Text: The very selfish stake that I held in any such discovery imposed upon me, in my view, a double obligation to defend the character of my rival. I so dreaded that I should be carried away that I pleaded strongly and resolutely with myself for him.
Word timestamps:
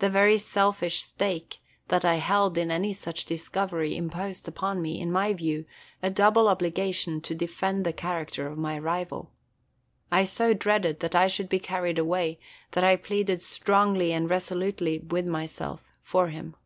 The 0.00 0.10
very 0.10 0.36
selfish 0.36 1.00
stake 1.04 1.60
that 1.86 2.04
I 2.04 2.16
held 2.16 2.58
in 2.58 2.72
any 2.72 2.92
such 2.92 3.24
discovery 3.24 3.96
imposed 3.96 4.48
upon 4.48 4.82
me, 4.82 5.00
in 5.00 5.12
my 5.12 5.32
view, 5.32 5.64
a 6.02 6.10
double 6.10 6.48
obligation 6.48 7.20
to 7.20 7.36
defend 7.36 7.86
the 7.86 7.92
character 7.92 8.48
of 8.48 8.58
my 8.58 8.76
rival. 8.80 9.30
I 10.10 10.24
so 10.24 10.54
dreaded 10.54 10.98
that 10.98 11.14
I 11.14 11.28
should 11.28 11.48
be 11.48 11.60
carried 11.60 12.00
away 12.00 12.40
that 12.72 12.82
I 12.82 12.96
pleaded 12.96 13.42
strongly 13.42 14.12
and 14.12 14.28
resolutely 14.28 14.98
with 14.98 15.28
myself 15.28 15.84
for 16.02 16.30
him. 16.30 16.56